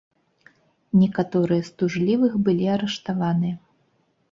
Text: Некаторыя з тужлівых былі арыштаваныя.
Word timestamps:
Некаторыя 1.01 1.61
з 1.69 1.77
тужлівых 1.83 2.33
былі 2.49 2.65
арыштаваныя. 2.79 3.55